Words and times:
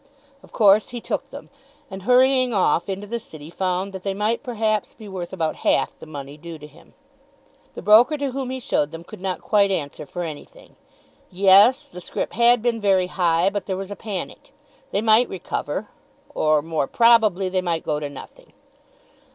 Of 0.41 0.51
course 0.51 0.89
he 0.89 0.99
took 0.99 1.29
them; 1.29 1.51
and 1.91 2.01
hurrying 2.01 2.55
off 2.55 2.89
into 2.89 3.05
the 3.05 3.19
City 3.19 3.51
found 3.51 3.93
that 3.93 4.01
they 4.01 4.15
might 4.15 4.41
perhaps 4.41 4.95
be 4.95 5.07
worth 5.07 5.31
about 5.31 5.57
half 5.57 5.93
the 5.99 6.07
money 6.07 6.37
due 6.37 6.57
to 6.57 6.65
him. 6.65 6.95
The 7.75 7.83
broker 7.83 8.17
to 8.17 8.31
whom 8.31 8.49
he 8.49 8.59
showed 8.59 8.89
them 8.91 9.03
could 9.03 9.21
not 9.21 9.41
quite 9.41 9.69
answer 9.69 10.07
for 10.07 10.23
anything. 10.23 10.75
Yes; 11.29 11.87
the 11.87 12.01
scrip 12.01 12.33
had 12.33 12.63
been 12.63 12.81
very 12.81 13.05
high; 13.13 13.51
but 13.51 13.67
there 13.67 13.77
was 13.77 13.91
a 13.91 13.95
panic. 13.95 14.55
They 14.89 15.01
might 15.03 15.29
recover, 15.29 15.89
or, 16.33 16.63
more 16.63 16.87
probably, 16.87 17.47
they 17.47 17.61
might 17.61 17.85
go 17.85 17.99
to 17.99 18.09
nothing. 18.09 18.53